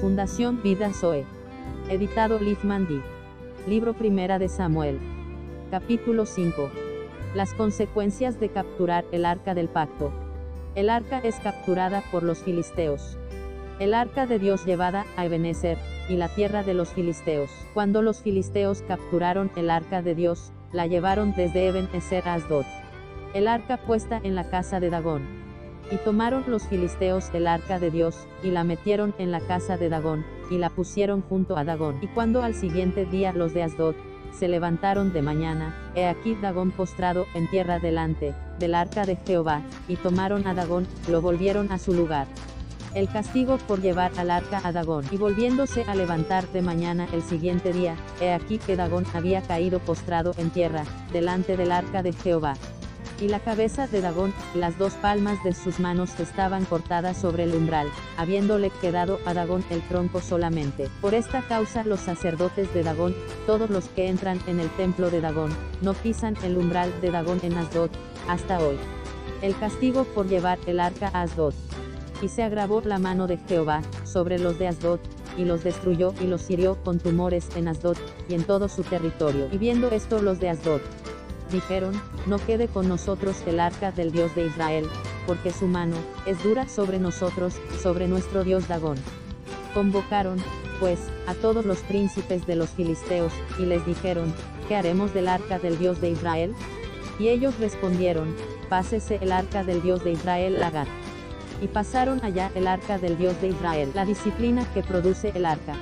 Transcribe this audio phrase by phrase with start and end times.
[0.00, 1.26] Fundación Vida Zoe.
[1.90, 3.02] Editado Liz Mandy.
[3.68, 4.98] Libro Primera de Samuel.
[5.70, 6.70] Capítulo 5.
[7.34, 10.10] Las consecuencias de capturar el arca del pacto.
[10.74, 13.18] El arca es capturada por los filisteos.
[13.78, 15.76] El arca de Dios llevada a Ebenezer,
[16.08, 17.50] y la tierra de los filisteos.
[17.74, 22.64] Cuando los filisteos capturaron el arca de Dios, la llevaron desde Ebenezer a Asdod.
[23.34, 25.49] El arca puesta en la casa de Dagón.
[25.90, 29.88] Y tomaron los filisteos el arca de Dios, y la metieron en la casa de
[29.88, 31.98] Dagón, y la pusieron junto a Dagón.
[32.00, 33.94] Y cuando al siguiente día los de Asdod,
[34.32, 39.62] se levantaron de mañana, he aquí Dagón postrado en tierra delante, del arca de Jehová,
[39.88, 42.28] y tomaron a Dagón, lo volvieron a su lugar.
[42.94, 47.22] El castigo por llevar al arca a Dagón, y volviéndose a levantar de mañana el
[47.22, 52.12] siguiente día, he aquí que Dagón había caído postrado en tierra, delante del arca de
[52.12, 52.54] Jehová
[53.20, 57.54] y la cabeza de Dagón, las dos palmas de sus manos estaban cortadas sobre el
[57.54, 60.88] umbral, habiéndole quedado a Dagón el tronco solamente.
[61.00, 63.14] Por esta causa los sacerdotes de Dagón,
[63.46, 67.40] todos los que entran en el templo de Dagón, no pisan el umbral de Dagón
[67.42, 67.90] en Asdod,
[68.28, 68.76] hasta hoy.
[69.42, 71.54] El castigo por llevar el arca a Asdod.
[72.22, 75.00] Y se agravó la mano de Jehová, sobre los de Asdod,
[75.38, 77.96] y los destruyó y los hirió con tumores en Asdod,
[78.28, 79.48] y en todo su territorio.
[79.50, 80.82] Y viendo esto los de Asdod,
[81.50, 84.86] dijeron, no quede con nosotros el arca del Dios de Israel,
[85.26, 88.98] porque su mano, es dura sobre nosotros, sobre nuestro Dios Dagón.
[89.74, 90.38] Convocaron,
[90.78, 94.34] pues, a todos los príncipes de los filisteos, y les dijeron,
[94.68, 96.54] ¿qué haremos del arca del Dios de Israel?
[97.18, 98.34] Y ellos respondieron,
[98.68, 100.86] pásese el arca del Dios de Israel Lagar.
[101.60, 105.74] Y pasaron allá el arca del Dios de Israel, la disciplina que produce el arca.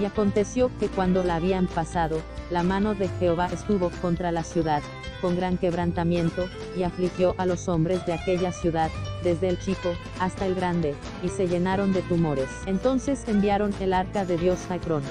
[0.00, 4.82] Y aconteció que cuando la habían pasado, la mano de Jehová estuvo contra la ciudad,
[5.20, 8.90] con gran quebrantamiento, y afligió a los hombres de aquella ciudad,
[9.22, 12.48] desde el chico, hasta el grande, y se llenaron de tumores.
[12.66, 15.02] Entonces enviaron el arca de Dios a Ecrón.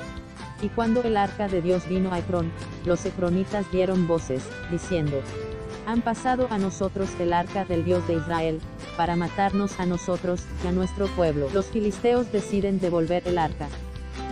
[0.61, 2.51] Y cuando el arca de Dios vino a Ecrón,
[2.85, 5.21] los ecronitas dieron voces, diciendo,
[5.85, 8.61] han pasado a nosotros el arca del Dios de Israel,
[8.95, 11.49] para matarnos a nosotros, y a nuestro pueblo.
[11.53, 13.67] Los filisteos deciden devolver el arca.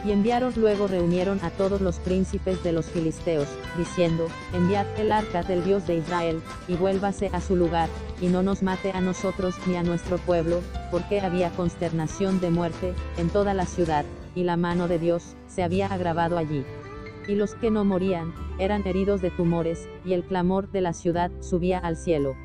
[0.05, 3.47] Y enviaron luego reunieron a todos los príncipes de los filisteos,
[3.77, 7.87] diciendo, enviad el arca del Dios de Israel, y vuélvase a su lugar,
[8.19, 12.93] y no nos mate a nosotros ni a nuestro pueblo, porque había consternación de muerte,
[13.17, 16.65] en toda la ciudad, y la mano de Dios, se había agravado allí.
[17.27, 21.31] Y los que no morían, eran heridos de tumores, y el clamor de la ciudad
[21.41, 22.35] subía al cielo.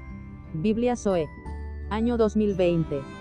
[0.52, 1.28] Biblia Zoe.
[1.88, 3.15] Año 2020.